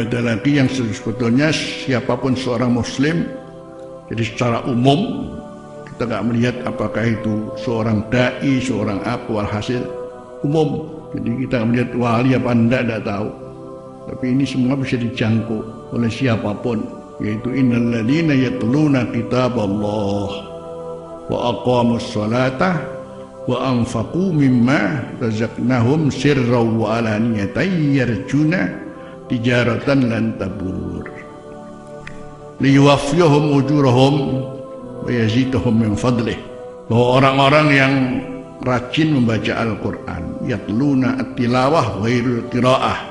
[0.00, 3.28] ibadah lagi yang sebetulnya siapapun seorang muslim
[4.10, 5.28] jadi secara umum
[6.00, 9.84] kita nggak melihat apakah itu seorang dai, seorang apa walhasil
[10.42, 10.88] umum.
[11.12, 13.28] Jadi kita melihat wali apa anda tidak tahu.
[14.10, 16.82] Tapi ini semua bisa dijangkau oleh siapapun
[17.20, 20.30] yaitu innalladzina yatluna kitab Allah
[21.28, 22.80] wa aqamus salata
[23.44, 28.89] wa anfaqu mimma razaqnahum sirran wa alaniyatan yarjuna
[29.30, 31.06] tijaratan lan tabur.
[32.58, 34.14] Liyuwaffiyahum ujurahum
[35.06, 36.36] wa yazidahum min fadlih.
[36.90, 37.94] Bahwa orang-orang yang
[38.66, 43.08] rajin membaca Al-Quran yatluna at-tilawah wairul qiraah.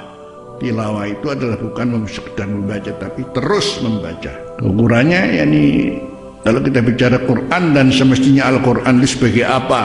[0.60, 4.60] Tilawah itu adalah bukan sekedar membaca tapi terus membaca.
[4.60, 5.96] Ukurannya yakni
[6.44, 9.84] kalau kita bicara Quran dan semestinya Al-Quran itu sebagai apa?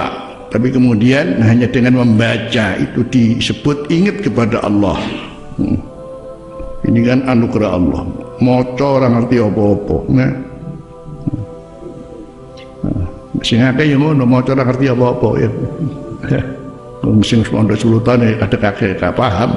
[0.51, 4.99] Tapi kemudian hanya dengan membaca itu disebut ingat kepada Allah.
[6.85, 8.03] Ini kan anugerah Allah.
[8.43, 10.31] Maca ora ngerti apa-apa nah
[13.45, 15.51] sing akeh ya ngono maca ora ngerti apa-apa ya.
[17.05, 19.51] Wong sing pondok sultan ya ada kakek gak paham.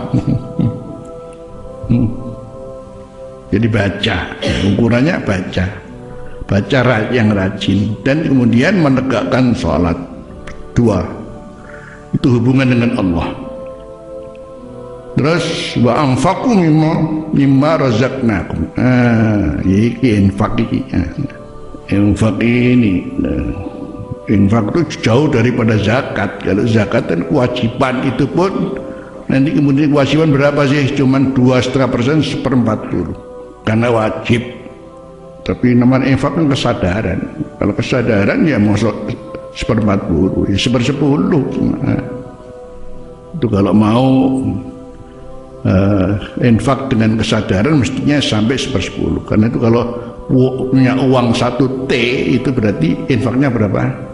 [1.87, 2.03] Hmm.
[3.47, 4.17] jadi baca
[4.75, 5.65] ukurannya baca.
[6.47, 6.79] Baca
[7.11, 9.95] yang rajin dan kemudian menegakkan sholat
[10.75, 11.03] dua
[12.11, 13.46] itu hubungan dengan Allah
[15.17, 16.93] Terus wa anfaqu mimma
[17.33, 18.69] mimma razaqnakum.
[18.77, 20.85] Ah, iki infak iki.
[20.93, 21.09] Ah,
[21.89, 23.01] infak ini.
[23.17, 23.49] Nah,
[24.29, 26.37] infak itu jauh daripada zakat.
[26.45, 28.77] Kalau zakat kan kewajiban itu pun
[29.25, 30.93] nanti kemudian kewajiban berapa sih?
[30.93, 33.17] Cuman dua setengah persen seperempat puluh.
[33.65, 34.45] Karena wajib.
[35.41, 37.19] Tapi namanya infak kan kesadaran.
[37.57, 38.93] Kalau kesadaran ya masuk
[39.57, 41.41] seperempat puluh, ya sepersepuluh.
[41.81, 42.05] Nah,
[43.33, 44.05] itu kalau mau
[45.65, 49.23] uh, infak dengan kesadaran mestinya sampai sepersepuluh.
[49.25, 49.83] Karena itu kalau
[50.69, 51.93] punya uang satu T
[52.35, 54.05] itu berarti infaknya berapa?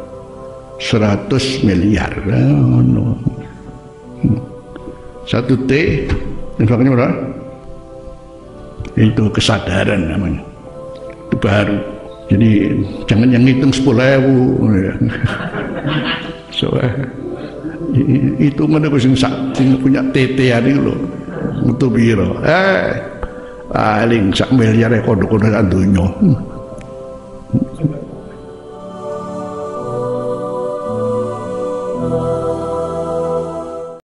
[0.79, 2.11] 100 miliar.
[2.29, 3.17] Oh, no.
[5.23, 6.03] satu T
[6.61, 7.15] infaknya berapa?
[8.93, 10.43] Itu kesadaran namanya.
[11.31, 11.77] Itu baru.
[12.31, 12.49] Jadi
[13.05, 14.63] jangan yang hitung sepuluh ribu
[16.57, 16.71] so,
[18.39, 20.95] itu mana sing punya TT hari loh
[21.63, 22.51] metu pira eh
[23.73, 26.07] ah, paling sak miliare kodho-kodho sak donya